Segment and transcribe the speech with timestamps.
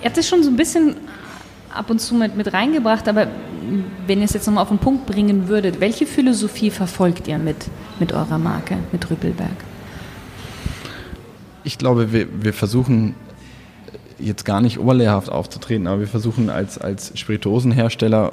[0.00, 0.96] Ihr habt es schon so ein bisschen
[1.74, 3.28] ab und zu mit, mit reingebracht, aber
[4.06, 7.56] wenn ihr es jetzt nochmal auf den Punkt bringen würdet, welche Philosophie verfolgt ihr mit,
[7.98, 9.50] mit eurer Marke, mit Rüppelberg?
[11.64, 13.14] Ich glaube, wir, wir versuchen
[14.18, 18.32] jetzt gar nicht oberlehrhaft aufzutreten, aber wir versuchen als, als Spirituosenhersteller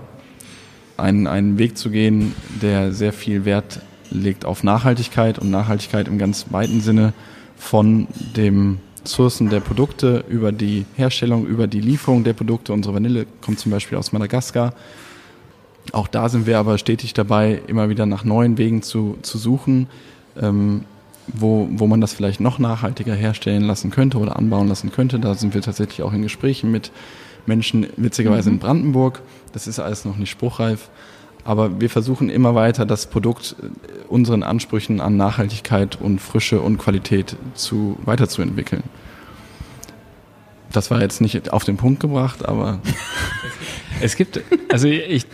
[0.96, 6.18] einen, einen Weg zu gehen, der sehr viel Wert legt auf Nachhaltigkeit und Nachhaltigkeit im
[6.18, 7.14] ganz weiten Sinne
[7.58, 12.74] von dem Sourcen der Produkte über die Herstellung, über die Lieferung der Produkte.
[12.74, 14.74] Unsere Vanille kommt zum Beispiel aus Madagaskar.
[15.94, 19.88] Auch da sind wir aber stetig dabei, immer wieder nach neuen Wegen zu, zu suchen,
[20.40, 20.84] ähm,
[21.28, 25.20] wo, wo man das vielleicht noch nachhaltiger herstellen lassen könnte oder anbauen lassen könnte.
[25.20, 26.92] Da sind wir tatsächlich auch in Gesprächen mit
[27.46, 28.56] Menschen, witzigerweise mhm.
[28.56, 29.22] in Brandenburg.
[29.54, 30.90] Das ist alles noch nicht spruchreif.
[31.48, 36.78] Aber wir versuchen immer weiter, das Produkt äh, unseren Ansprüchen an Nachhaltigkeit und Frische und
[36.78, 38.84] Qualität zu, weiterzuentwickeln.
[40.74, 42.80] Das war jetzt nicht auf den Punkt gebracht, aber.
[44.00, 44.40] Es gibt,
[44.72, 45.26] also ich,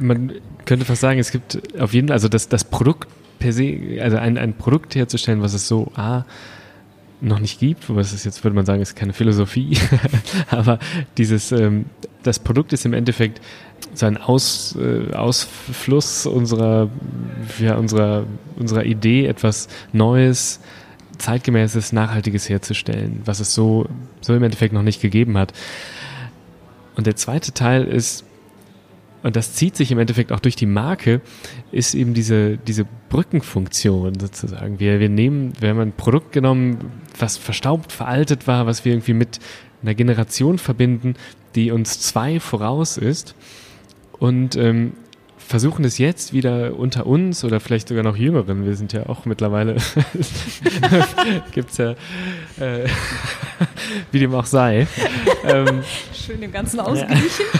[0.00, 0.32] man
[0.64, 4.16] könnte fast sagen, es gibt auf jeden Fall, also das, das Produkt per se, also
[4.16, 6.24] ein, ein Produkt herzustellen, was es so A,
[7.20, 9.78] noch nicht gibt, wobei es jetzt, würde man sagen, ist keine Philosophie,
[10.50, 10.78] aber
[11.16, 11.86] dieses, ähm,
[12.22, 13.40] das Produkt ist im Endeffekt
[13.94, 16.90] so ein Aus, äh, Ausfluss unserer,
[17.58, 18.24] ja, unserer,
[18.56, 20.60] unserer Idee, etwas Neues,
[21.18, 23.86] zeitgemäßes, nachhaltiges herzustellen, was es so,
[24.20, 25.54] so im Endeffekt noch nicht gegeben hat.
[26.94, 28.25] Und der zweite Teil ist,
[29.22, 31.20] und das zieht sich im Endeffekt auch durch die Marke,
[31.72, 34.78] ist eben diese, diese Brückenfunktion sozusagen.
[34.78, 39.14] Wir, wir nehmen, wir haben ein Produkt genommen, was verstaubt, veraltet war, was wir irgendwie
[39.14, 39.40] mit
[39.82, 41.14] einer Generation verbinden,
[41.54, 43.34] die uns zwei voraus ist
[44.18, 44.92] und ähm,
[45.46, 48.66] versuchen es jetzt wieder unter uns oder vielleicht sogar noch Jüngeren.
[48.66, 49.76] Wir sind ja auch mittlerweile,
[51.52, 51.90] gibt es ja,
[52.58, 52.88] äh,
[54.12, 54.88] wie dem auch sei.
[55.44, 57.46] Ähm, Schön dem Ganzen ausgeglichen.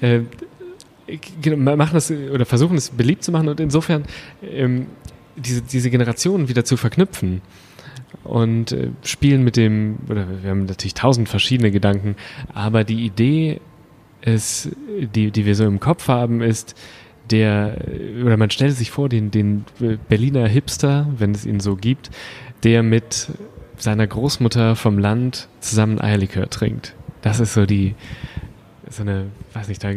[0.00, 0.20] Äh,
[1.40, 4.04] genau, machen das oder versuchen es beliebt zu machen und insofern
[4.42, 4.86] ähm,
[5.34, 7.42] diese, diese Generationen wieder zu verknüpfen
[8.22, 12.14] und äh, spielen mit dem, oder wir haben natürlich tausend verschiedene Gedanken,
[12.54, 13.60] aber die Idee
[14.22, 14.70] ist,
[15.14, 16.74] die, die wir so im Kopf haben, ist,
[17.30, 17.76] der,
[18.24, 19.64] oder man stellt sich vor, den, den
[20.08, 22.10] Berliner Hipster, wenn es ihn so gibt,
[22.62, 23.28] der mit
[23.76, 26.94] seiner Großmutter vom Land zusammen Eierlikör trinkt.
[27.22, 27.94] Das ist so die,
[28.88, 29.94] so eine, weiß nicht, das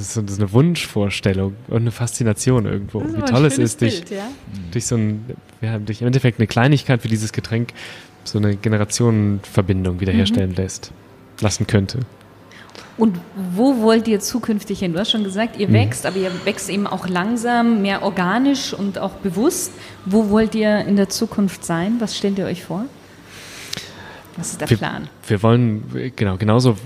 [0.00, 3.02] ist so eine Wunschvorstellung und eine Faszination irgendwo.
[3.02, 4.28] Wie toll es ist, durch, Bild, ja?
[4.72, 5.24] durch so ein,
[5.60, 7.72] ja, durch im Endeffekt eine Kleinigkeit wie dieses Getränk
[8.24, 10.56] so eine Generationenverbindung wiederherstellen mhm.
[10.56, 10.92] lässt,
[11.40, 12.00] lassen könnte.
[12.98, 13.16] Und
[13.54, 14.92] wo wollt ihr zukünftig hin?
[14.92, 15.74] Du hast schon gesagt, ihr mhm.
[15.74, 19.72] wächst, aber ihr wächst eben auch langsam, mehr organisch und auch bewusst.
[20.04, 21.96] Wo wollt ihr in der Zukunft sein?
[22.00, 22.84] Was stellt ihr euch vor?
[24.36, 25.08] Was ist der wir, Plan?
[25.26, 26.76] Wir wollen genau genauso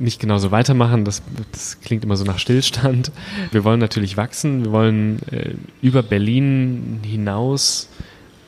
[0.00, 1.04] nicht genauso weitermachen.
[1.04, 3.10] Das, das klingt immer so nach Stillstand.
[3.50, 4.64] Wir wollen natürlich wachsen.
[4.64, 7.88] Wir wollen äh, über Berlin hinaus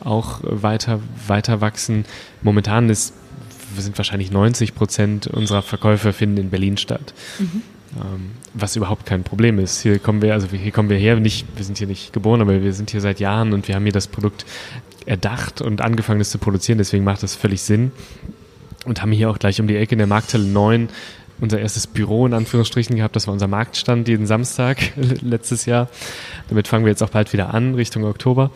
[0.01, 2.05] auch weiter weiter wachsen.
[2.43, 3.15] Momentan ist
[3.83, 7.15] sind wahrscheinlich 90 Prozent unserer Verkäufe finden in Berlin statt.
[7.39, 7.63] Mhm.
[7.97, 9.83] Ähm, was überhaupt kein Problem ist.
[9.83, 12.63] Hier kommen wir, also hier kommen wir her, nicht, wir sind hier nicht geboren, aber
[12.63, 14.45] wir sind hier seit Jahren und wir haben hier das Produkt
[15.07, 16.79] erdacht und angefangen, es zu produzieren.
[16.79, 17.93] Deswegen macht das völlig Sinn.
[18.85, 20.89] Und haben hier auch gleich um die Ecke in der Markthalle 9
[21.41, 23.17] unser erstes Büro in Anführungsstrichen gehabt.
[23.17, 25.89] Das war unser Marktstand jeden Samstag letztes Jahr.
[26.49, 28.51] Damit fangen wir jetzt auch bald wieder an, Richtung Oktober.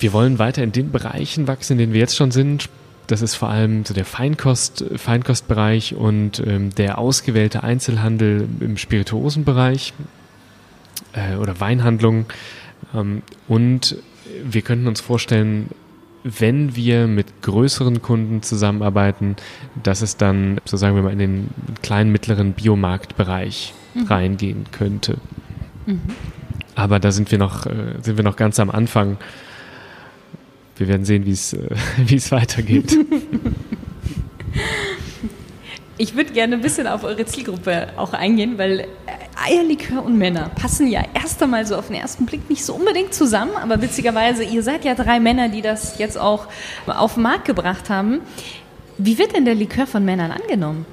[0.00, 2.68] Wir wollen weiter in den Bereichen wachsen, in denen wir jetzt schon sind,
[3.06, 9.92] das ist vor allem so der Feinkost, Feinkostbereich und ähm, der ausgewählte Einzelhandel im Spirituosenbereich
[11.12, 12.26] äh, oder Weinhandlung.
[12.94, 13.96] Ähm, und
[14.42, 15.68] wir könnten uns vorstellen,
[16.22, 19.36] wenn wir mit größeren Kunden zusammenarbeiten,
[19.82, 21.48] dass es dann, so sagen wir mal, in den
[21.82, 24.06] kleinen, mittleren Biomarktbereich mhm.
[24.06, 25.18] reingehen könnte.
[25.84, 26.00] Mhm.
[26.74, 29.18] Aber da sind wir noch, äh, sind wir noch ganz am Anfang
[30.76, 31.68] wir werden sehen, wie es, äh,
[32.06, 32.96] wie es weitergeht.
[35.96, 38.86] Ich würde gerne ein bisschen auf eure Zielgruppe auch eingehen, weil äh,
[39.36, 43.14] Eierlikör und Männer passen ja erst einmal so auf den ersten Blick nicht so unbedingt
[43.14, 46.48] zusammen, aber witzigerweise, ihr seid ja drei Männer, die das jetzt auch
[46.86, 48.22] auf den Markt gebracht haben.
[48.98, 50.84] Wie wird denn der Likör von Männern angenommen?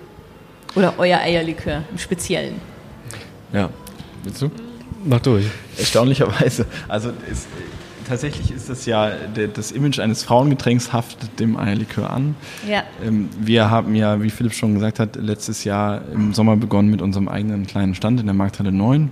[0.75, 2.55] Oder euer Eierlikör im Speziellen?
[3.53, 3.69] Ja,
[4.23, 4.51] willst du?
[5.03, 5.45] Mach durch.
[5.77, 6.67] Erstaunlicherweise.
[6.87, 7.47] Also es,
[8.11, 9.09] tatsächlich ist das ja
[9.53, 12.35] das Image eines Frauengetränks haftet dem Eierlikör an.
[12.69, 12.83] Ja.
[13.01, 17.01] Ähm, wir haben ja, wie Philipp schon gesagt hat, letztes Jahr im Sommer begonnen mit
[17.01, 19.09] unserem eigenen kleinen Stand in der Markthalle 9.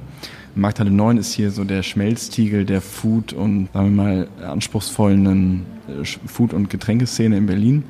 [0.55, 6.05] Markthalle 9 ist hier so der Schmelztiegel der Food- und, sagen wir mal, anspruchsvollen äh,
[6.27, 7.85] Food- und Getränkeszene in Berlin.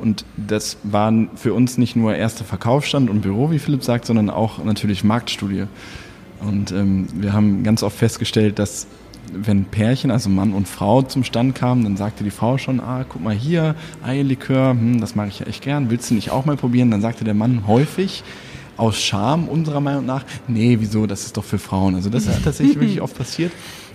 [0.00, 4.30] Und das waren für uns nicht nur erster Verkaufsstand und Büro, wie Philipp sagt, sondern
[4.30, 5.64] auch natürlich Marktstudie.
[6.40, 8.86] Und ähm, wir haben ganz oft festgestellt, dass
[9.32, 13.04] wenn Pärchen, also Mann und Frau zum Stand kamen, dann sagte die Frau schon, ah,
[13.08, 16.44] guck mal hier, Eierlikör, hm, das mag ich ja echt gern, willst du nicht auch
[16.44, 16.90] mal probieren?
[16.90, 18.22] Dann sagte der Mann häufig,
[18.76, 21.96] aus Scham unserer Meinung nach, nee, wieso, das ist doch für Frauen.
[21.96, 23.52] Also das ist tatsächlich wirklich oft passiert.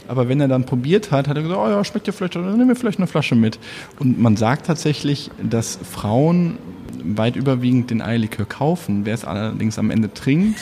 [0.08, 2.58] Aber wenn er dann probiert hat, hat er gesagt, oh ja, schmeckt dir vielleicht, dann
[2.58, 3.58] nimm mir vielleicht eine Flasche mit.
[4.00, 6.58] Und man sagt tatsächlich, dass Frauen
[7.04, 9.06] weit überwiegend den Eierlikör kaufen.
[9.06, 10.60] Wer es allerdings am Ende trinkt.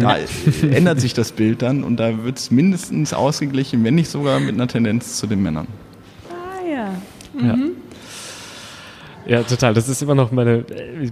[0.00, 0.16] Da
[0.70, 4.54] ändert sich das Bild dann und da wird es mindestens ausgeglichen, wenn nicht sogar mit
[4.54, 5.66] einer Tendenz zu den Männern.
[6.30, 6.90] Ah ja.
[7.34, 7.46] Mhm.
[7.46, 7.56] ja.
[9.28, 9.74] Ja, total.
[9.74, 10.64] Das ist immer noch meine.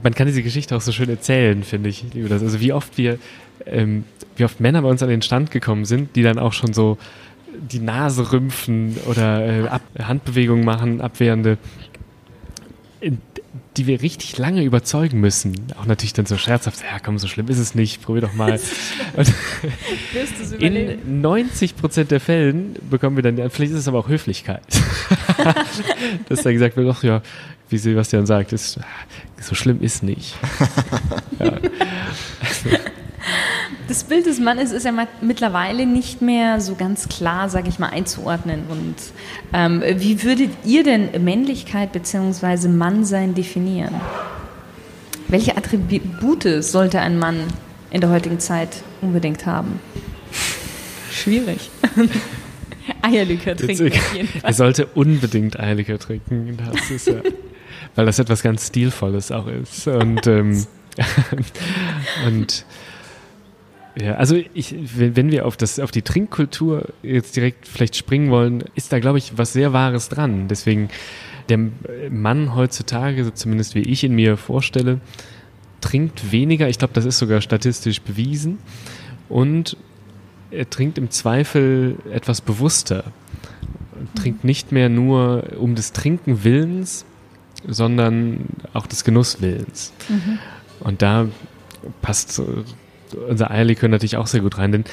[0.03, 2.06] Man kann diese Geschichte auch so schön erzählen, finde ich.
[2.31, 3.19] Also wie oft wir,
[3.67, 4.05] ähm,
[4.37, 6.97] wie oft Männer bei uns an den Stand gekommen sind, die dann auch schon so
[7.70, 11.58] die Nase rümpfen oder äh, Ab Handbewegungen machen, abwehrende,
[13.76, 15.55] die wir richtig lange überzeugen müssen.
[15.79, 18.58] Auch natürlich dann so scherzhaft, ja komm, so schlimm ist es nicht, probier doch mal.
[20.58, 24.62] in 90 Prozent der Fällen bekommen wir dann, vielleicht ist es aber auch Höflichkeit,
[26.29, 27.23] dass da gesagt wird, ach ja,
[27.69, 28.79] wie Sebastian sagt, ist,
[29.41, 30.37] so schlimm ist nicht.
[31.41, 31.58] ja.
[33.88, 37.88] Das Bild des Mannes ist ja mittlerweile nicht mehr so ganz klar, sage ich mal,
[37.88, 38.64] einzuordnen.
[38.68, 38.94] Und
[39.52, 42.68] ähm, wie würdet ihr denn Männlichkeit bzw.
[42.68, 43.94] Mannsein definieren?
[45.28, 47.40] Welche Attribute sollte ein Mann
[47.90, 49.78] in der heutigen Zeit unbedingt haben?
[51.10, 51.70] Schwierig.
[53.02, 53.92] Eierlikör trinken.
[54.42, 56.58] Er sollte unbedingt Eierlikör trinken.
[56.72, 57.20] Das ist ja,
[57.94, 59.86] weil das etwas ganz Stilvolles auch ist.
[59.86, 60.66] Und, ähm,
[62.26, 62.64] und
[63.98, 68.64] ja, also ich, wenn wir auf, das, auf die Trinkkultur jetzt direkt vielleicht springen wollen,
[68.75, 70.48] ist da, glaube ich, was sehr Wahres dran.
[70.48, 70.90] Deswegen,
[71.48, 71.58] der
[72.10, 75.00] Mann heutzutage, zumindest wie ich ihn mir vorstelle,
[75.81, 76.69] trinkt weniger.
[76.69, 78.58] Ich glaube, das ist sogar statistisch bewiesen.
[79.31, 79.78] Und
[80.50, 83.04] er trinkt im Zweifel etwas bewusster.
[84.14, 87.06] Trinkt nicht mehr nur um des Trinken Willens,
[87.66, 88.40] sondern
[88.75, 89.94] auch des Genusswillens.
[90.08, 90.38] Mhm.
[90.81, 91.28] Und da
[92.02, 92.32] passt
[93.28, 94.84] unser Eierlikör natürlich auch sehr gut rein, denn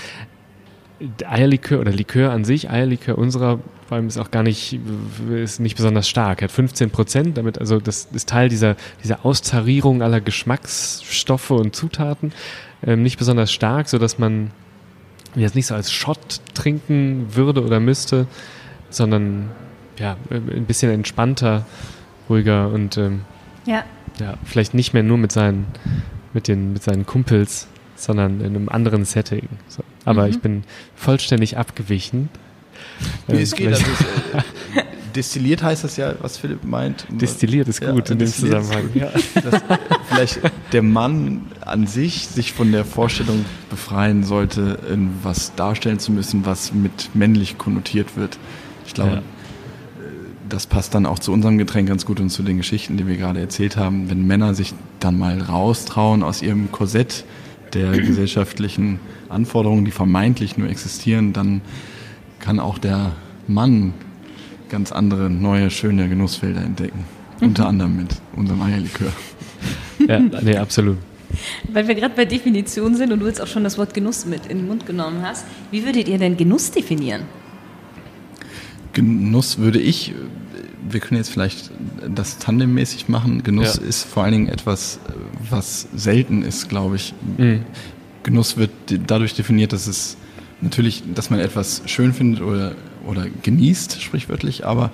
[1.25, 4.79] Eierlikör oder Likör an sich, Eierlikör unserer vor allem ist auch gar nicht,
[5.29, 6.41] ist nicht besonders stark.
[6.41, 11.75] Er hat 15 Prozent, damit, also das ist Teil dieser, dieser Austarierung aller Geschmacksstoffe und
[11.75, 12.31] Zutaten,
[12.85, 14.51] ähm, nicht besonders stark, sodass man
[15.35, 18.27] jetzt nicht so als Shot trinken würde oder müsste,
[18.89, 19.51] sondern
[19.99, 21.65] ja, ein bisschen entspannter,
[22.29, 23.21] ruhiger und ähm,
[23.65, 23.83] ja.
[24.19, 25.67] ja, vielleicht nicht mehr nur mit seinen,
[26.33, 29.47] mit den, mit seinen Kumpels sondern in einem anderen Setting.
[29.67, 29.83] So.
[30.05, 30.29] Aber mhm.
[30.29, 30.63] ich bin
[30.95, 32.29] vollständig abgewichen.
[33.27, 33.83] Wie es geht, also
[34.75, 34.83] äh,
[35.15, 37.05] destilliert heißt das ja, was Philipp meint.
[37.09, 38.89] Destilliert ist gut ja, in dem Zusammenhang.
[38.93, 39.09] Ja.
[39.41, 39.61] Dass
[40.09, 40.39] vielleicht
[40.71, 44.79] der Mann an sich sich von der Vorstellung befreien sollte,
[45.21, 48.37] was darstellen zu müssen, was mit männlich konnotiert wird.
[48.85, 49.21] Ich glaube, ja.
[50.49, 53.17] das passt dann auch zu unserem Getränk ganz gut und zu den Geschichten, die wir
[53.17, 54.09] gerade erzählt haben.
[54.09, 57.23] Wenn Männer sich dann mal raustrauen aus ihrem Korsett,
[57.73, 58.99] der gesellschaftlichen
[59.29, 61.61] Anforderungen, die vermeintlich nur existieren, dann
[62.39, 63.13] kann auch der
[63.47, 63.93] Mann
[64.69, 67.05] ganz andere, neue, schöne Genussfelder entdecken.
[67.39, 67.47] Mhm.
[67.47, 69.11] Unter anderem mit unserem Eierlikör.
[70.07, 70.97] Ja, nee, absolut.
[71.71, 74.47] Weil wir gerade bei Definition sind und du jetzt auch schon das Wort Genuss mit
[74.47, 77.21] in den Mund genommen hast, wie würdet ihr denn Genuss definieren?
[78.93, 80.13] Genuss würde ich
[80.93, 81.71] wir können jetzt vielleicht
[82.07, 83.43] das tandemmäßig machen.
[83.43, 83.83] Genuss ja.
[83.83, 84.99] ist vor allen Dingen etwas,
[85.49, 87.13] was selten ist, glaube ich.
[87.37, 87.61] Mhm.
[88.23, 88.71] Genuss wird
[89.07, 90.17] dadurch definiert, dass es
[90.61, 94.91] natürlich, dass man etwas schön findet oder, oder genießt, sprichwörtlich, aber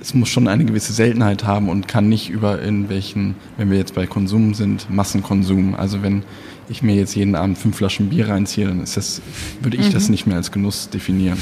[0.00, 3.94] es muss schon eine gewisse Seltenheit haben und kann nicht über irgendwelchen, wenn wir jetzt
[3.94, 5.76] bei Konsum sind, Massenkonsum.
[5.76, 6.24] Also wenn
[6.68, 9.22] ich mir jetzt jeden Abend fünf Flaschen Bier reinziehe, dann ist das,
[9.60, 9.92] würde ich mhm.
[9.92, 11.38] das nicht mehr als Genuss definieren.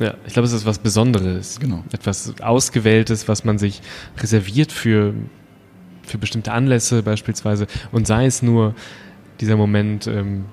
[0.00, 1.60] Ja, ich glaube, es ist was Besonderes.
[1.60, 1.84] Genau.
[1.92, 3.82] Etwas Ausgewähltes, was man sich
[4.18, 5.14] reserviert für,
[6.02, 7.66] für bestimmte Anlässe beispielsweise.
[7.92, 8.74] Und sei es nur
[9.40, 10.46] dieser Moment, ähm,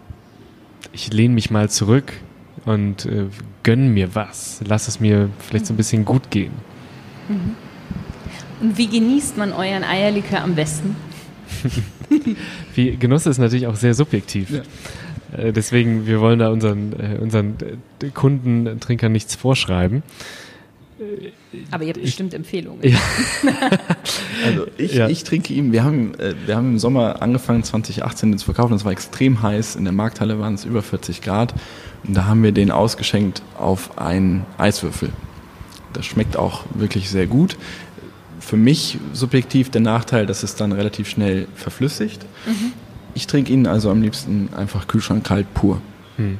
[0.91, 2.13] ich lehne mich mal zurück
[2.65, 3.25] und äh,
[3.63, 4.61] gönn mir was.
[4.67, 6.51] Lass es mir vielleicht so ein bisschen gut gehen.
[7.29, 7.55] Mhm.
[8.59, 10.95] Und wie genießt man euren Eierlikör am besten?
[12.75, 14.49] wie, Genuss ist natürlich auch sehr subjektiv.
[14.49, 14.61] Ja.
[15.37, 17.55] Äh, deswegen, wir wollen da unseren, äh, unseren
[18.01, 20.03] äh, Kunden, Trinkern nichts vorschreiben.
[21.69, 22.81] Aber ihr habt bestimmt Empfehlungen.
[22.81, 22.97] Ja.
[24.45, 25.07] also ich, ja.
[25.07, 26.13] ich trinke ihm, wir haben,
[26.47, 29.93] wir haben im Sommer angefangen 2018 den zu verkaufen, es war extrem heiß, in der
[29.93, 31.53] Markthalle waren es über 40 Grad
[32.03, 35.09] und da haben wir den ausgeschenkt auf einen Eiswürfel.
[35.93, 37.57] Das schmeckt auch wirklich sehr gut
[38.39, 42.25] für mich subjektiv der Nachteil, dass es dann relativ schnell verflüssigt.
[43.17, 45.81] Ich trinke ihn also am liebsten einfach Kühlschrank kalt pur.
[46.17, 46.37] Hm.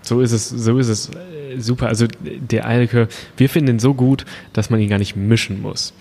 [0.00, 1.88] So ist es, so ist es äh, super.
[1.88, 5.92] Also der Eierlikör, wir finden ihn so gut, dass man ihn gar nicht mischen muss.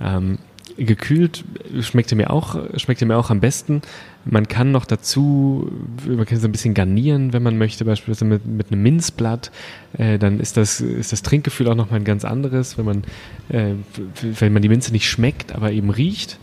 [0.00, 0.38] Ähm,
[0.78, 1.44] gekühlt
[1.80, 3.82] schmeckt er mir auch, schmeckt er mir auch am besten.
[4.24, 5.70] Man kann noch dazu,
[6.06, 9.50] man kann so ein bisschen garnieren, wenn man möchte, beispielsweise mit, mit einem Minzblatt.
[9.98, 13.04] Äh, dann ist das, ist das Trinkgefühl auch nochmal ein ganz anderes, wenn man,
[13.50, 13.74] äh,
[14.22, 16.38] wenn man die Minze nicht schmeckt, aber eben riecht.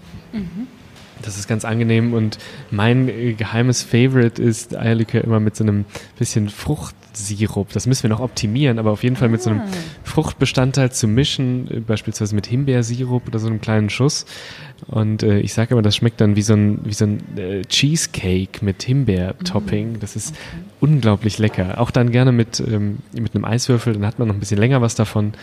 [1.24, 2.38] Das ist ganz angenehm und
[2.72, 5.86] mein äh, geheimes Favorite ist Eierlikör immer mit so einem
[6.18, 7.74] bisschen Fruchtsirup.
[7.74, 9.62] Das müssen wir noch optimieren, aber auf jeden Fall mit so einem
[10.04, 14.26] Fruchtbestandteil zu mischen, äh, beispielsweise mit Himbeersirup oder so einem kleinen Schuss.
[14.88, 17.62] Und äh, ich sage immer, das schmeckt dann wie so ein, wie so ein äh,
[17.64, 20.00] Cheesecake mit Himbeer-Topping.
[20.00, 20.34] Das ist
[20.80, 21.80] unglaublich lecker.
[21.80, 24.82] Auch dann gerne mit, ähm, mit einem Eiswürfel, dann hat man noch ein bisschen länger
[24.82, 25.34] was davon.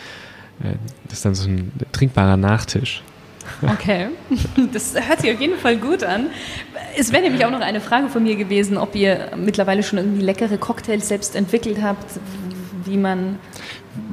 [1.03, 3.03] Das ist dann so ein trinkbarer Nachtisch.
[3.61, 4.07] Okay,
[4.73, 6.27] das hört sich auf jeden Fall gut an.
[6.97, 10.21] Es wäre nämlich auch noch eine Frage von mir gewesen, ob ihr mittlerweile schon irgendwie
[10.21, 12.19] leckere Cocktails selbst entwickelt habt,
[12.85, 13.39] wie man,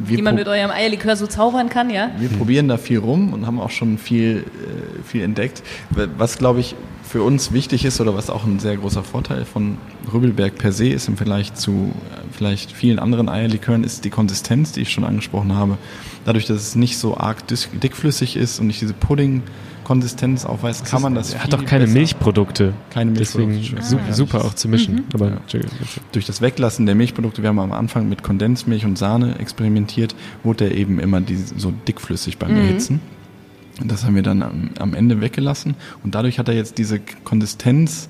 [0.04, 2.10] Wir wie man mit eurem Eierlikör so zaubern kann, ja?
[2.18, 5.62] Wir probieren da viel rum und haben auch schon viel, äh, viel entdeckt.
[5.90, 6.74] Was, glaube ich,
[7.06, 9.76] für uns wichtig ist oder was auch ein sehr großer Vorteil von
[10.12, 14.72] Rübelberg per se ist im Vergleich zu äh, vielleicht vielen anderen Eierlikören, ist die Konsistenz,
[14.72, 15.78] die ich schon angesprochen habe.
[16.24, 17.44] Dadurch, dass es nicht so arg
[17.82, 21.98] dickflüssig ist und nicht diese Pudding-Konsistenz aufweist, kann man das Er hat doch keine besser-
[21.98, 22.72] Milchprodukte.
[22.90, 23.86] Keine Deswegen Milchprodukte.
[23.88, 24.12] su Ah, ja.
[24.14, 25.04] super auch zu mischen.
[25.12, 25.40] Aber Ja.
[26.12, 30.64] Durch das Weglassen der Milchprodukte, wir haben am Anfang mit Kondensmilch und Sahne experimentiert, wurde
[30.64, 33.00] er eben immer die, so dickflüssig beim Erhitzen.
[33.80, 35.74] Und das haben wir dann am, am Ende weggelassen.
[36.04, 38.08] Und dadurch hat er jetzt diese Konsistenz,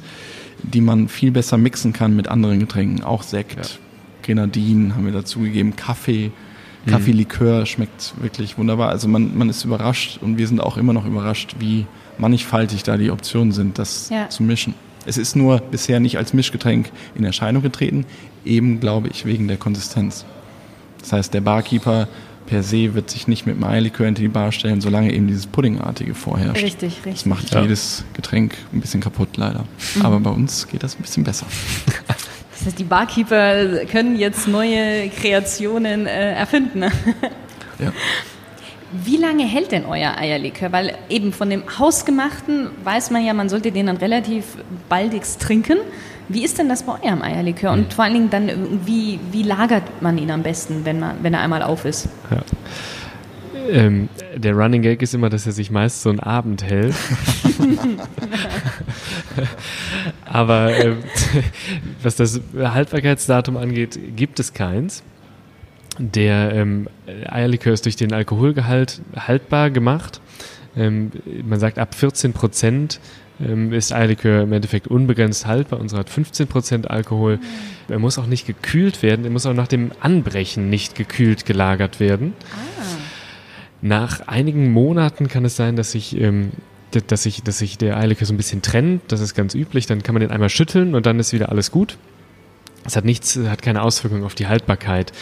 [0.62, 3.02] die man viel besser mixen kann mit anderen Getränken.
[3.02, 3.80] Auch Sekt,
[4.22, 6.32] Grenadinen haben wir dazugegeben, Kaffee.
[6.86, 8.90] Kaffeelikör schmeckt wirklich wunderbar.
[8.90, 11.86] Also man, man ist überrascht und wir sind auch immer noch überrascht, wie
[12.18, 14.28] mannigfaltig da die Optionen sind, das Ja.
[14.28, 14.74] zu mischen.
[15.06, 18.04] Es ist nur bisher nicht als Mischgetränk in Erscheinung getreten,
[18.44, 20.26] eben glaube ich wegen der Konsistenz.
[21.00, 22.08] Das heißt, der Barkeeper
[22.46, 25.46] per se wird sich nicht mit einem Eierlikör in die Bar stellen, solange eben dieses
[25.46, 26.62] Puddingartige vorherrscht.
[26.62, 27.26] Richtig, Das richtig.
[27.26, 27.62] macht Ja.
[27.62, 29.64] jedes Getränk ein bisschen kaputt, leider.
[30.02, 31.46] Aber bei uns geht das ein bisschen besser.
[32.56, 36.84] Das heißt, die Barkeeper können jetzt neue Kreationen äh, erfinden.
[37.80, 37.92] Ja.
[39.04, 40.70] Wie lange hält denn euer Eierlikör?
[40.70, 44.44] Weil eben von dem Hausgemachten weiß man ja, man sollte den dann relativ
[44.88, 45.78] baldigst trinken.
[46.28, 47.72] Wie ist denn das bei eurem Eierlikör?
[47.72, 51.16] Und vor allen Dingen dann, äh, wie, wie lagert man ihn am besten, wenn, man,
[51.22, 52.08] wenn er einmal auf ist?
[52.30, 52.42] Ja.
[53.70, 56.94] Ähm, der Running Gag ist immer, dass er sich meist so einen Abend hält.
[60.24, 60.98] Aber ähm,
[62.02, 65.02] was das Haltbarkeitsdatum angeht, gibt es keins.
[65.98, 66.88] Der ähm,
[67.26, 70.20] Eierlikör ist durch den Alkoholgehalt haltbar gemacht.
[70.76, 71.12] Ähm,
[71.44, 73.00] man sagt, ab 14 Prozent
[73.40, 75.80] ähm, ist Eierlikör im Endeffekt unbegrenzt haltbar.
[75.80, 77.38] Unsere hat 15 Prozent Alkohol.
[77.88, 79.24] Er muss auch nicht gekühlt werden.
[79.24, 82.34] Er muss auch nach dem Anbrechen nicht gekühlt gelagert werden.
[83.82, 86.52] Nach einigen Monaten kann es sein, dass sich, ähm,
[87.06, 89.02] dass sich, dass sich der Eierlikör so ein bisschen trennt.
[89.08, 89.86] Das ist ganz üblich.
[89.86, 91.98] Dann kann man den einmal schütteln und dann ist wieder alles gut.
[92.86, 95.12] Es hat nichts, hat keine Auswirkung auf die Haltbarkeit.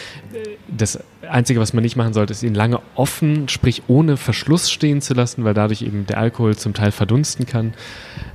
[0.75, 0.99] Das
[1.29, 5.13] Einzige, was man nicht machen sollte, ist ihn lange offen, sprich ohne Verschluss stehen zu
[5.13, 7.73] lassen, weil dadurch eben der Alkohol zum Teil verdunsten kann.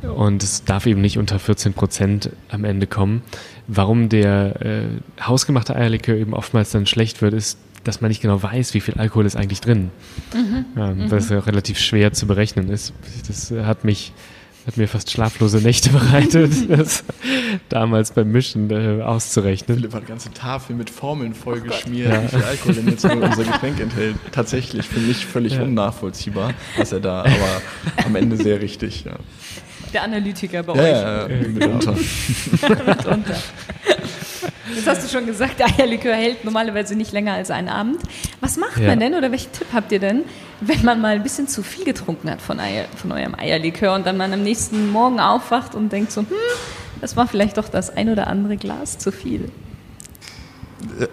[0.03, 3.23] Und es darf eben nicht unter 14 Prozent am Ende kommen.
[3.67, 4.83] Warum der äh,
[5.21, 8.95] hausgemachte Eierlikör eben oftmals dann schlecht wird, ist, dass man nicht genau weiß, wie viel
[8.95, 9.91] Alkohol ist eigentlich drin.
[10.77, 12.93] Ähm, Weil es ja auch relativ schwer zu berechnen ist.
[13.27, 14.13] Das hat mich
[14.69, 17.03] hat mir fast schlaflose Nächte bereitet, das
[17.71, 19.79] damals beim Mischen äh, auszurechnen.
[19.79, 23.45] Philipp hat eine ganze Tafel mit Formeln vollgeschmiert, wie viel Alkohol denn jetzt wohl unser
[23.45, 24.17] Getränk enthält.
[24.31, 25.63] Tatsächlich für mich völlig Ja.
[25.63, 27.63] unnachvollziehbar, was er da, aber
[28.05, 29.05] am Ende sehr richtig.
[29.05, 29.13] Ja,
[29.95, 30.91] Der Analytiker bei ja, euch.
[30.91, 31.93] ja, ja mitunter.
[32.87, 33.37] mitunter.
[34.75, 38.01] Jetzt hast du schon gesagt, der Eierlikör hält normalerweise nicht länger als einen Abend.
[38.41, 38.89] Was macht Ja.
[38.89, 40.25] man denn oder welchen Tipp habt ihr denn,
[40.61, 44.07] wenn man mal ein bisschen zu viel getrunken hat von, Eier, von eurem Eierlikör und
[44.07, 46.27] dann man am nächsten Morgen aufwacht und denkt so, hm,
[47.01, 49.51] das war vielleicht doch das ein oder andere Glas zu viel.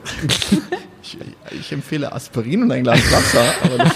[1.08, 1.18] Ich,
[1.52, 3.94] ich empfehle Aspirin und ein Glas Wasser, aber das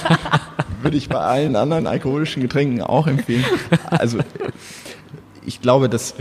[0.84, 3.44] würde ich bei allen anderen alkoholischen Getränken auch empfehlen.
[3.90, 4.20] Also
[5.44, 6.14] ich glaube, dass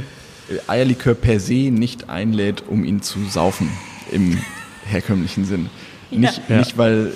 [0.67, 3.71] Eierlikör per se nicht einlädt, um ihn zu saufen
[4.11, 4.39] im
[4.87, 5.69] herkömmlichen Sinn.
[6.11, 6.19] Ja.
[6.21, 6.57] Nicht, Ja.
[6.57, 7.13] nicht weil,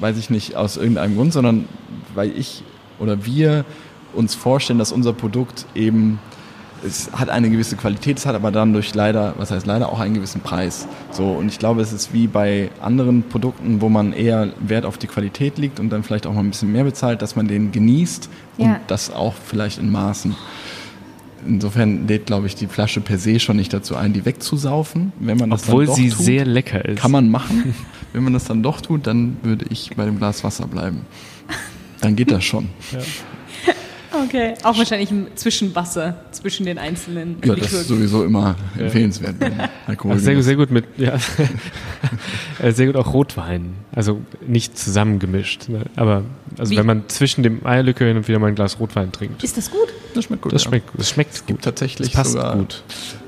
[0.00, 1.66] weiß ich nicht, aus irgendeinem Grund, sondern
[2.14, 2.62] weil ich
[2.98, 3.64] oder wir
[4.12, 6.18] uns vorstellen, dass unser Produkt eben
[6.86, 10.00] es hat eine gewisse Qualität, es hat aber dann durch leider, was heißt leider, auch
[10.00, 10.86] einen gewissen Preis.
[11.12, 14.98] So, und ich glaube, es ist wie bei anderen Produkten, wo man eher Wert auf
[14.98, 17.72] die Qualität legt und dann vielleicht auch mal ein bisschen mehr bezahlt, dass man den
[17.72, 18.80] genießt und Ja.
[18.86, 20.36] das auch vielleicht in Maßen.
[21.46, 25.12] Insofern lädt, glaube ich, die Flasche per se schon nicht dazu ein, die wegzusaufen.
[25.18, 26.98] Wenn man das Obwohl dann doch sie tut, sehr lecker ist.
[27.00, 27.74] kann man machen.
[28.12, 31.00] Wenn man das dann doch tut, dann würde ich bei dem Glas Wasser bleiben.
[32.00, 32.68] Dann geht das schon.
[34.26, 34.54] Okay.
[34.62, 39.34] Auch wahrscheinlich im Zwischenwasser zwischen den einzelnen Ja, das ist sowieso immer empfehlenswert.
[39.40, 39.54] wenn
[39.86, 41.18] Alkohol Ach, sehr, gut, sehr gut mit, ja,
[42.70, 43.74] sehr gut auch Rotwein.
[43.92, 45.68] Also nicht zusammengemischt.
[45.68, 45.82] Ne?
[45.96, 46.22] Aber
[46.58, 46.76] also Wie?
[46.76, 49.42] wenn man zwischen dem Eierlikör hin und wieder mal ein Glas Rotwein trinkt.
[49.42, 49.88] Ist das gut?
[50.16, 50.52] Das schmeckt gut.
[50.52, 50.70] Das ja.
[50.70, 51.64] schmeckt, das schmeckt Es gibt gut.
[51.64, 52.82] tatsächlich Das passt sogar, gut.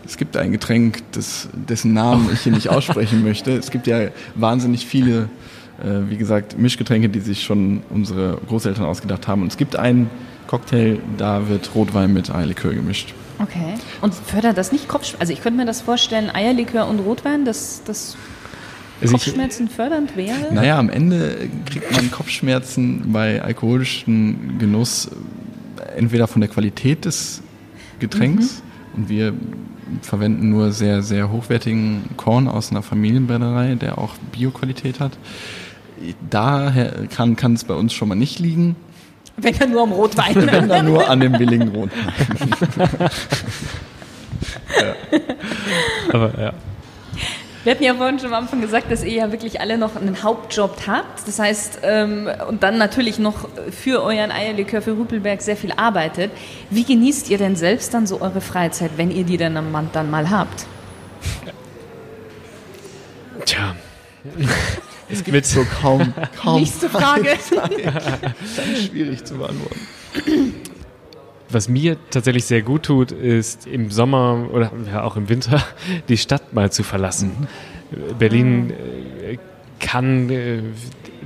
[0.05, 3.53] Es gibt ein Getränk, das, dessen Namen ich hier nicht aussprechen möchte.
[3.53, 5.29] Es gibt ja wahnsinnig viele,
[5.83, 9.43] äh, wie gesagt, Mischgetränke, die sich schon unsere Großeltern ausgedacht haben.
[9.43, 10.11] Und es gibt einen
[10.47, 13.15] Cocktail, da wird Rotwein mit Eierlikör gemischt.
[13.39, 13.75] Okay.
[14.01, 15.21] Und fördert das nicht Kopfschmerzen?
[15.21, 18.17] Also ich könnte mir das vorstellen, Eierlikör und Rotwein, dass das
[19.01, 20.53] Also Kopfschmerzen fördernd wäre?
[20.53, 25.11] Naja, am Ende kriegt man Kopfschmerzen bei alkoholischen Genuss
[25.97, 27.43] entweder von der Qualität des
[27.99, 28.63] Getränks
[28.97, 29.35] und wir
[30.03, 35.13] verwenden nur sehr, sehr hochwertigen Korn aus einer Familienbrennerei, der auch Bioqualität hat.
[36.29, 38.77] Daher kann, kann es bei uns schon mal nicht liegen,
[39.37, 40.35] Wenn dann nur am Rotwein.
[40.51, 42.13] wenn dann nur an dem billigen Rotwein.
[46.13, 46.53] aber ja.
[47.67, 50.23] Wir hatten ja vorhin schon am Anfang gesagt, dass ihr ja wirklich alle noch einen
[50.23, 51.27] Hauptjob habt.
[51.27, 56.31] Das heißt, ähm, und dann natürlich noch für euren Eierlikör für Rüppelberg sehr viel arbeitet.
[56.71, 59.91] Wie genießt ihr denn selbst dann so eure Freizeit, wenn ihr die dann am Mann
[59.93, 60.65] dann mal habt?
[63.45, 63.75] Tja.
[65.09, 67.37] Es gibt so kaum, kaum Nächste Frage.
[68.89, 69.81] schwierig zu beantworten.
[71.51, 75.63] Was mir tatsächlich sehr gut tut, ist im Sommer oder ja auch im Winter
[76.09, 77.47] die Stadt mal zu verlassen.
[78.19, 79.39] Berlin äh,
[79.79, 80.63] kann äh,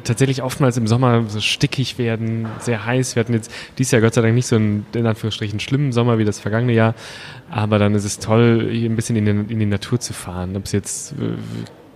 [0.05, 3.17] tatsächlich oftmals im Sommer so stickig werden, sehr heiß.
[3.17, 6.19] Wir hatten jetzt dieses Jahr Gott sei Dank nicht so einen, in Anführungsstrichen, schlimmen Sommer
[6.19, 6.95] wie das vergangene Jahr.
[7.50, 10.56] Aber dann ist es toll, hier ein bisschen in, den, in die Natur zu fahren.
[10.56, 11.37] Ob es jetzt äh,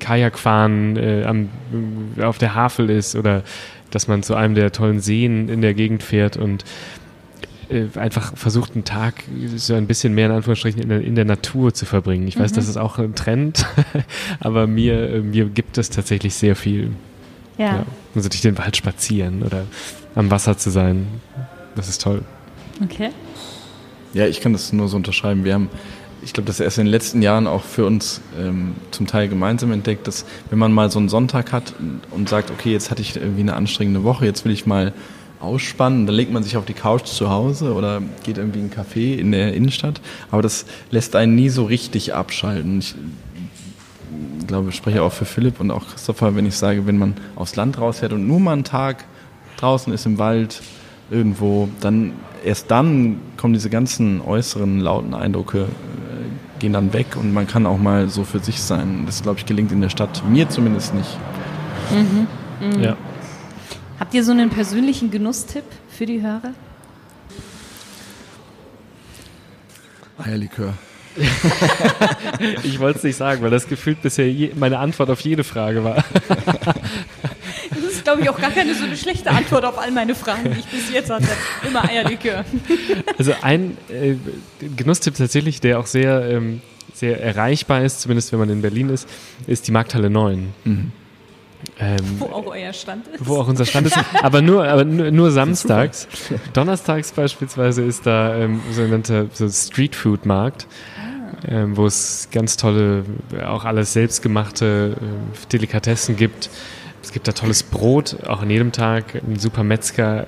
[0.00, 1.48] Kajakfahren äh, am,
[2.20, 3.42] auf der Havel ist oder
[3.90, 6.64] dass man zu einem der tollen Seen in der Gegend fährt und
[7.74, 9.24] äh, einfach versucht, einen Tag
[9.56, 12.26] so ein bisschen mehr in Anführungsstrichen in der, in der Natur zu verbringen.
[12.28, 13.66] Ich weiß, das ist auch ein Trend,
[14.40, 16.92] aber mir, äh, mir gibt es tatsächlich sehr viel.
[17.58, 17.66] Ja.
[17.66, 17.86] Ja.
[18.14, 19.64] Also durch den Wald spazieren oder
[20.14, 21.06] am Wasser zu sein.
[21.74, 22.22] Das ist toll.
[22.82, 23.10] Okay.
[24.12, 25.44] Ja, ich kann das nur so unterschreiben.
[25.44, 25.68] Wir haben,
[26.22, 29.72] ich glaube, das erst in den letzten Jahren auch für uns ähm, zum Teil gemeinsam
[29.72, 33.02] entdeckt, dass wenn man mal so einen Sonntag hat und, und sagt, okay, jetzt hatte
[33.02, 34.92] ich irgendwie eine anstrengende Woche, jetzt will ich mal
[35.44, 38.74] ausspannen, dann legt man sich auf die Couch zu Hause oder geht irgendwie in einen
[38.74, 42.78] Café in der Innenstadt, aber das lässt einen nie so richtig abschalten.
[42.78, 42.94] Ich
[44.46, 47.56] glaube, ich spreche auch für Philipp und auch Christopher, wenn ich sage, wenn man aufs
[47.56, 49.04] Land rausfährt und nur mal einen Tag
[49.56, 50.62] draußen ist im Wald,
[51.10, 52.12] irgendwo, dann
[52.44, 57.66] erst dann kommen diese ganzen äußeren lauten Eindrücke, äh, gehen dann weg und man kann
[57.66, 59.04] auch mal so für sich sein.
[59.06, 61.18] Das, glaube ich, gelingt in der Stadt mir zumindest nicht.
[62.82, 62.96] Ja.
[63.98, 66.54] Habt ihr so einen persönlichen Genusstipp für die Hörer?
[70.18, 70.74] Eierlikör.
[72.64, 75.84] Ich wollte es nicht sagen, weil das gefühlt bisher je, meine Antwort auf jede Frage
[75.84, 76.04] war.
[77.70, 80.52] Das ist, glaube ich, auch gar keine so eine schlechte Antwort auf all meine Fragen,
[80.52, 81.28] die ich bis jetzt hatte.
[81.66, 82.44] Immer Eierlikör.
[83.18, 84.16] Also ein äh,
[84.76, 86.60] Genusstipp tatsächlich, der auch sehr, ähm,
[86.92, 89.08] sehr erreichbar ist, zumindest wenn man in Berlin ist,
[89.46, 90.52] ist die Markthalle 9.
[90.64, 90.92] Mhm.
[91.80, 93.26] Ähm, Wo auch euer Stand ist.
[93.26, 96.06] wo auch unser Stand ist, aber nur, aber nur, nur samstags.
[96.52, 100.68] Donnerstags beispielsweise ist da ähm, sogenannter so Streetfood-Markt,
[101.48, 103.04] ähm, wo es ganz tolle,
[103.44, 106.48] auch alles selbstgemachte äh, Delikatessen gibt.
[107.02, 110.26] Es gibt da tolles Brot, auch an jedem Tag, ein super Metzger,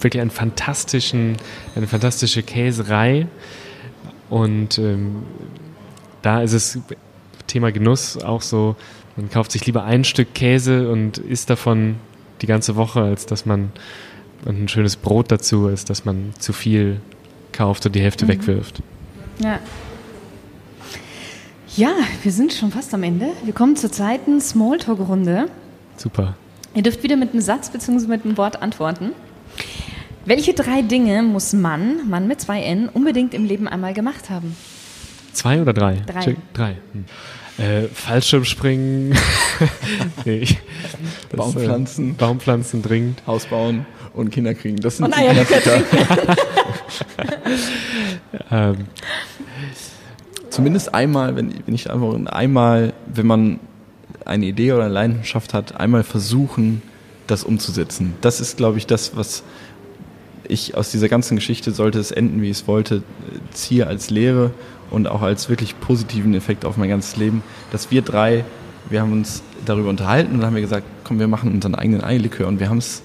[0.00, 1.36] wirklich einen fantastischen,
[1.74, 3.26] eine fantastische Käserei.
[4.30, 5.24] Und ähm,
[6.22, 6.78] da ist es
[7.46, 8.76] Thema Genuss auch so,
[9.16, 11.96] man kauft sich lieber ein Stück Käse und isst davon
[12.42, 13.72] die ganze Woche, als dass man
[14.44, 17.00] und ein schönes Brot dazu, als dass man zu viel
[17.52, 18.82] kauft und die Hälfte wegwirft.
[19.38, 19.58] Ja.
[21.74, 23.28] Ja, wir sind schon fast am Ende.
[23.44, 25.46] Wir kommen zur zweiten Smalltalk-Runde.
[25.96, 26.36] Super.
[26.74, 28.06] Ihr dürft wieder mit einem Satz bzw.
[28.06, 29.12] mit einem Wort antworten.
[30.24, 34.56] Welche drei Dinge muss Mann, Mann mit zwei N, unbedingt im Leben einmal gemacht haben?
[35.32, 36.02] Zwei oder drei?
[36.06, 36.20] Drei.
[36.20, 36.36] Check.
[36.54, 36.76] Drei.
[36.92, 37.04] Hm.
[37.58, 39.16] Äh, Fallschirmspringen.
[40.24, 40.58] nee, ich-
[41.30, 42.10] das, Baumpflanzen.
[42.10, 43.22] Äh, Baumpflanzen dringend.
[43.26, 44.76] Haus bauen und Kinder kriegen.
[44.76, 45.82] Das sind Und die Eierlikör.
[48.50, 48.86] Ähm,
[50.50, 53.60] zumindest einmal, wenn, wenn ich einfach einmal, wenn man
[54.24, 56.82] eine Idee oder eine Leidenschaft hat, einmal versuchen,
[57.26, 58.14] das umzusetzen.
[58.20, 59.42] Das ist, glaube ich, das, was
[60.48, 63.02] ich aus dieser ganzen Geschichte, sollte es enden, wie es wollte,
[63.52, 64.52] ziehe als Lehre
[64.90, 68.44] und auch als wirklich positiven Effekt auf mein ganzes Leben, dass wir drei,
[68.88, 72.46] wir haben uns darüber unterhalten und haben wir gesagt, komm, wir machen unseren eigenen Eierlikör
[72.46, 73.02] und wir haben es,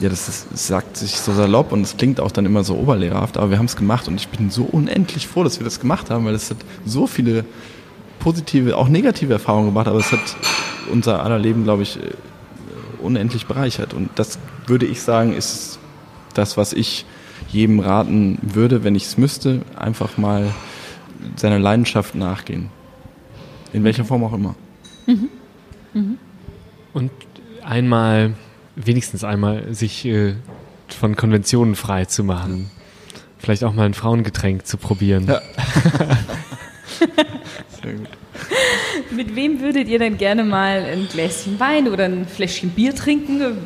[0.00, 3.36] ja, das, das sagt sich so salopp und es klingt auch dann immer so oberlehrerhaft,
[3.36, 6.10] aber wir haben es gemacht und ich bin so unendlich froh, dass wir das gemacht
[6.10, 7.44] haben, weil es hat so viele
[8.18, 10.20] positive, auch negative Erfahrungen gemacht, aber es hat
[10.90, 11.98] unser aller Leben, glaube ich,
[13.00, 15.78] unendlich bereichert und das würde ich sagen, ist
[16.34, 17.06] das, was ich
[17.50, 20.52] jedem raten würde, wenn ich es müsste, einfach mal
[21.36, 22.70] seiner Leidenschaft nachgehen.
[23.72, 24.54] In welcher Form auch immer.
[25.06, 25.28] Mhm.
[25.94, 26.18] Mhm.
[26.92, 27.10] Und
[27.64, 28.34] einmal,
[28.76, 30.34] wenigstens einmal, sich äh,
[30.88, 32.70] von Konventionen frei zu machen.
[33.38, 35.26] Vielleicht auch mal ein Frauengetränk zu probieren.
[35.26, 35.40] Ja.
[37.82, 38.08] Sehr gut.
[39.10, 43.58] Mit wem würdet ihr denn gerne mal ein Gläschen Wein oder ein Fläschchen Bier trinken,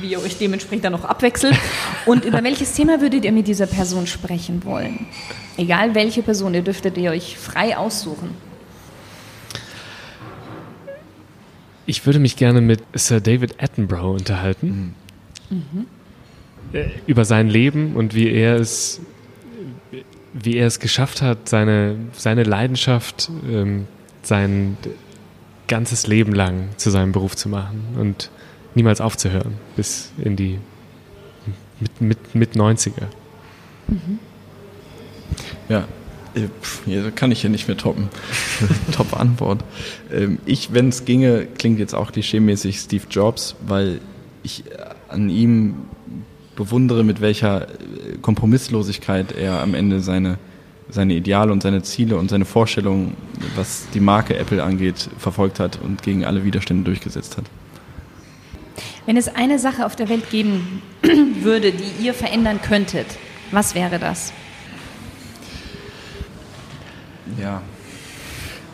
[0.00, 1.56] wie ihr euch dementsprechend dann noch abwechselt?
[2.06, 5.06] Und über welches Thema würdet ihr mit dieser Person sprechen wollen?
[5.56, 8.30] Egal welche Person, ihr dürftet ihr euch frei aussuchen.
[11.86, 14.94] Ich würde mich gerne mit Sir David Attenborough unterhalten.
[15.48, 15.86] Mhm.
[17.06, 19.00] Über sein Leben und wie er es,
[20.34, 23.86] wie er es geschafft hat, seine, seine Leidenschaft, ähm,
[24.28, 24.76] sein
[25.66, 28.30] ganzes Leben lang zu seinem Beruf zu machen und
[28.74, 30.58] niemals aufzuhören bis in die
[31.80, 33.06] mit, mit, mit 90er.
[33.88, 34.18] Mhm.
[35.68, 35.86] Ja,
[36.34, 36.48] äh,
[36.84, 38.08] hier kann ich hier nicht mehr toppen.
[38.92, 39.64] Top-Antwort.
[40.12, 44.00] Ähm, ich, wenn es ginge, klingt jetzt auch klischeemäßig Steve Jobs, weil
[44.42, 44.64] ich
[45.08, 45.74] an ihm
[46.56, 50.38] bewundere, mit welcher äh, Kompromisslosigkeit er am Ende seine,
[50.90, 53.16] seine Ideale und seine Ziele und seine Vorstellungen,
[53.56, 57.44] was die Marke Apple angeht, verfolgt hat und gegen alle Widerstände durchgesetzt hat.
[59.06, 60.82] Wenn es eine Sache auf der Welt geben
[61.42, 63.06] würde, die ihr verändern könntet,
[63.50, 64.32] was wäre das?
[67.40, 67.62] Ja,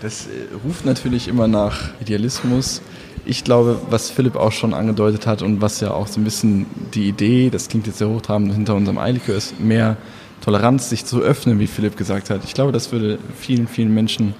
[0.01, 2.83] das äh, ruft natürlich immer nach Idealismus.
[3.25, 6.67] Ich glaube, was Philipp auch schon angedeutet hat und was ja auch so ein bisschen
[6.95, 9.97] die Idee, das klingt jetzt sehr hochtrabend hinter unserem Eilikör, ist mehr
[10.45, 12.45] Toleranz, sich zu öffnen, wie Philipp gesagt hat.
[12.45, 14.35] Ich glaube, das würde vielen, vielen Menschen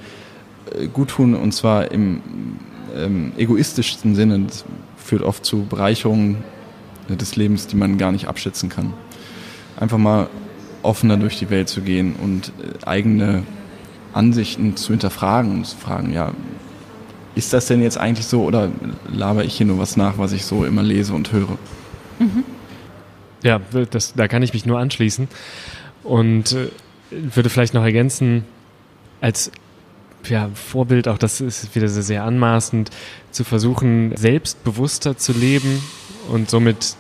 [0.75, 2.21] äh, gut tun und zwar im
[2.95, 4.41] ähm, egoistischsten Sinne.
[4.41, 4.67] Das
[4.99, 6.45] führt oft zu Bereicherungen
[7.09, 8.93] des Lebens, die man gar nicht abschätzen kann.
[9.79, 10.29] Einfach mal
[10.83, 13.43] offener durch die Welt zu gehen und äh, eigene
[14.13, 16.33] Ansichten zu hinterfragen und zu fragen, ja,
[17.35, 18.71] ist das denn jetzt eigentlich so oder
[19.11, 21.57] laber ich hier nur was nach, was ich so immer lese und höre?
[22.19, 22.45] Mhm.
[23.43, 25.29] Ja, das, da kann ich mich nur anschließen
[26.05, 26.69] und äh,
[27.11, 28.45] würde vielleicht noch ergänzen,
[29.21, 29.51] als
[30.29, 32.91] ja, Vorbild, auch das ist wieder sehr anmaßend,
[33.31, 35.83] zu versuchen, selbstbewusster zu leben
[36.29, 36.97] und somit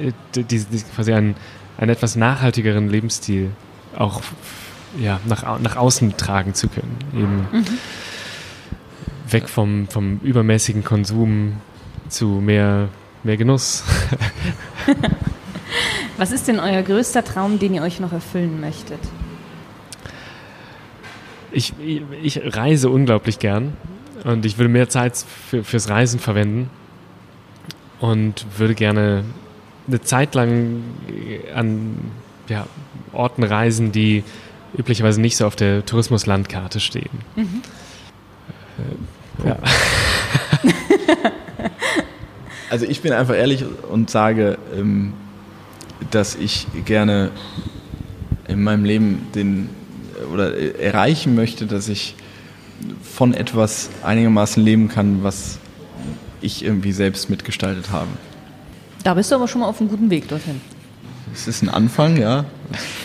[0.00, 1.36] äh, die, die, quasi einen,
[1.76, 3.50] einen etwas nachhaltigeren Lebensstil
[3.96, 4.22] auch
[4.98, 6.96] ja, nach, nach außen tragen zu können.
[7.12, 7.64] Eben mhm.
[9.30, 11.54] weg vom, vom übermäßigen Konsum
[12.08, 12.88] zu mehr,
[13.22, 13.84] mehr Genuss.
[16.16, 19.00] Was ist denn euer größter Traum, den ihr euch noch erfüllen möchtet?
[21.50, 21.72] Ich,
[22.22, 23.76] ich reise unglaublich gern
[24.24, 26.70] und ich würde mehr Zeit für, fürs Reisen verwenden
[28.00, 29.24] und würde gerne
[29.86, 30.82] eine Zeit lang
[31.54, 31.96] an
[32.48, 32.66] ja,
[33.12, 34.24] Orten reisen, die
[34.76, 37.20] üblicherweise nicht so auf der Tourismuslandkarte stehen.
[37.36, 37.62] Mhm.
[39.44, 39.58] Äh, ja.
[42.70, 45.12] also ich bin einfach ehrlich und sage, ähm,
[46.10, 47.30] dass ich gerne
[48.48, 49.68] in meinem Leben den
[50.32, 52.14] oder erreichen möchte, dass ich
[53.02, 55.58] von etwas einigermaßen leben kann, was
[56.40, 58.08] ich irgendwie selbst mitgestaltet habe.
[59.02, 60.60] Da bist du aber schon mal auf einem guten Weg dorthin.
[61.32, 62.44] Es ist ein Anfang, ja.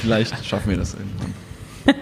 [0.01, 1.33] Vielleicht schaffen wir das irgendwann.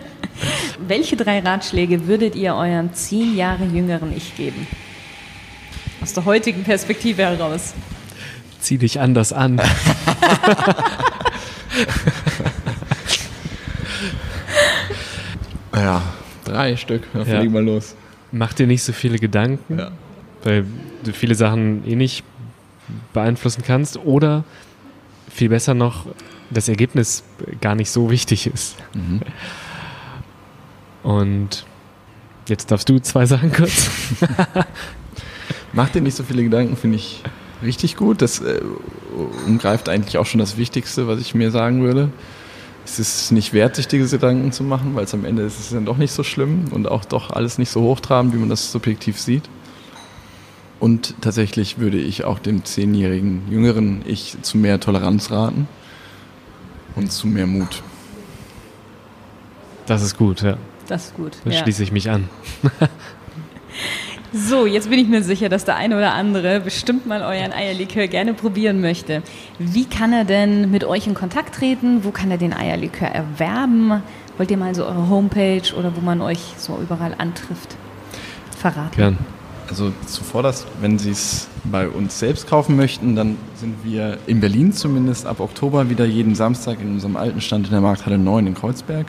[0.87, 4.67] Welche drei Ratschläge würdet ihr euren zehn Jahre jüngeren Ich geben?
[6.01, 7.73] Aus der heutigen Perspektive heraus.
[8.59, 9.61] Zieh dich anders an.
[15.73, 16.01] ja,
[16.43, 17.03] drei Stück.
[17.13, 17.39] Dann ja.
[17.39, 17.95] fliegen wir los.
[18.31, 19.91] Mach dir nicht so viele Gedanken, ja.
[20.43, 20.65] weil
[21.03, 22.23] du viele Sachen eh nicht
[23.13, 23.97] beeinflussen kannst.
[23.97, 24.43] Oder
[25.29, 26.05] viel besser noch,
[26.49, 27.23] das Ergebnis
[27.61, 28.75] gar nicht so wichtig ist.
[28.93, 29.21] Mhm.
[31.03, 31.65] Und
[32.47, 33.89] jetzt darfst du zwei Sachen kurz.
[35.73, 37.23] Mach dir nicht so viele Gedanken, finde ich
[37.63, 38.21] richtig gut.
[38.21, 38.61] Das äh,
[39.45, 42.09] umgreift eigentlich auch schon das Wichtigste, was ich mir sagen würde.
[42.85, 45.69] es ist nicht wert, sich diese Gedanken zu machen, weil es am Ende ist es
[45.71, 48.71] dann doch nicht so schlimm und auch doch alles nicht so hochtrabend, wie man das
[48.71, 49.43] subjektiv sieht.
[50.79, 55.67] Und tatsächlich würde ich auch dem zehnjährigen jüngeren Ich zu mehr Toleranz raten
[56.95, 57.81] und zu mehr Mut.
[59.87, 60.57] Das ist gut, ja.
[60.87, 61.37] Das ist gut.
[61.43, 61.63] Da ja.
[61.63, 62.29] schließe ich mich an.
[64.45, 68.07] So, jetzt bin ich mir sicher, dass der eine oder andere bestimmt mal euren Eierlikör
[68.07, 69.23] gerne probieren möchte.
[69.57, 72.03] Wie kann er denn mit euch in Kontakt treten?
[72.03, 74.03] Wo kann er den Eierlikör erwerben?
[74.37, 77.75] Wollt ihr mal so eure Homepage oder wo man euch so überall antrifft
[78.55, 78.95] verraten?
[78.95, 79.17] Gern.
[79.69, 84.71] Also zuvorderst, wenn Sie es bei uns selbst kaufen möchten, dann sind wir in Berlin
[84.71, 88.53] zumindest ab Oktober wieder jeden Samstag in unserem alten Stand in der Markthalle 9 in
[88.53, 89.07] Kreuzberg.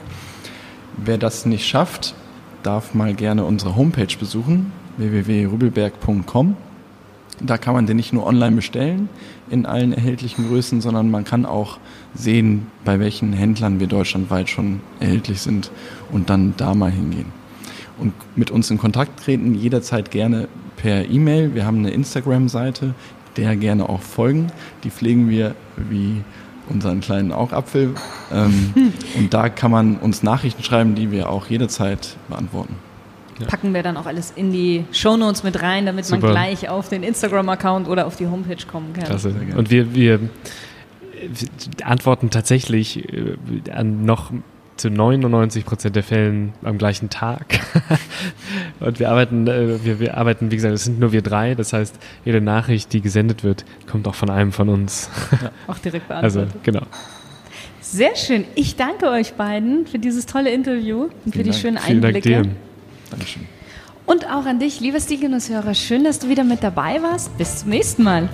[0.96, 2.14] Wer das nicht schafft,
[2.62, 6.56] darf mal gerne unsere Homepage besuchen, www.rübelberg.com.
[7.40, 9.08] Da kann man den nicht nur online bestellen
[9.48, 11.78] in allen erhältlichen Größen, sondern man kann auch
[12.14, 15.70] sehen, bei welchen Händlern wir deutschlandweit schon erhältlich sind
[16.10, 17.32] und dann da mal hingehen.
[17.98, 21.54] Und mit uns in Kontakt treten jederzeit gerne per E-Mail.
[21.54, 22.94] Wir haben eine Instagram-Seite,
[23.36, 24.48] der gerne auch folgen.
[24.84, 26.22] Die pflegen wir wie
[26.68, 27.94] unseren kleinen Augapfel.
[28.32, 28.72] Ähm,
[29.16, 32.76] und da kann man uns Nachrichten schreiben, die wir auch jederzeit beantworten.
[33.46, 36.22] Packen wir dann auch alles in die Shownotes mit rein, damit Super.
[36.26, 39.04] man gleich auf den Instagram-Account oder auf die Homepage kommen kann.
[39.04, 39.34] Klasse.
[39.56, 40.20] Und wir, wir
[41.82, 43.36] antworten tatsächlich äh,
[43.72, 44.32] an noch
[44.76, 47.58] zu 99 Prozent der Fällen am gleichen Tag.
[48.80, 51.54] Und wir arbeiten, äh, wir, wir arbeiten, wie gesagt, es sind nur wir drei.
[51.56, 55.10] Das heißt, jede Nachricht, die gesendet wird, kommt auch von einem von uns.
[55.66, 56.64] Auch direkt Also, beantwortet.
[56.64, 56.82] genau.
[57.80, 58.44] Sehr schön.
[58.54, 61.60] Ich danke euch beiden für dieses tolle Interview und für Vielen die Dank.
[61.60, 62.42] schönen Vielen Dank Einblicke.
[62.42, 62.67] dir.
[63.10, 63.46] Dankeschön.
[64.06, 65.74] Und auch an dich, lieber Stilgenusshörer.
[65.74, 67.36] Schön, dass du wieder mit dabei warst.
[67.36, 68.28] Bis zum nächsten Mal.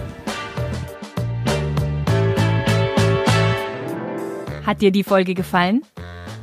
[4.64, 5.82] Hat dir die Folge gefallen?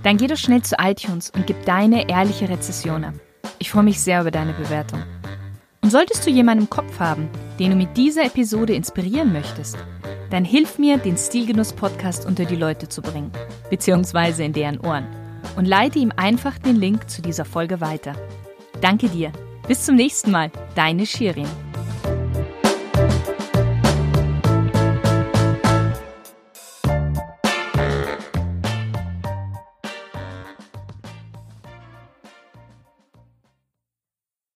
[0.04, 3.13] Dann geh doch schnell zu iTunes und gib deine ehrliche Rezession ab.
[3.60, 5.02] Ich freue mich sehr über deine Bewertung.
[5.82, 9.78] Und solltest du jemanden im Kopf haben, den du mit dieser Episode inspirieren möchtest,
[10.30, 13.32] dann hilf mir, den Stilgenuss-Podcast unter die Leute zu bringen,
[13.70, 15.08] beziehungsweise in deren Ohren.
[15.56, 18.15] Und leite ihm einfach den Link zu dieser Folge weiter.
[18.82, 19.32] Danke dir.
[19.67, 20.51] Bis zum nächsten Mal.
[20.75, 21.47] Deine Shirin.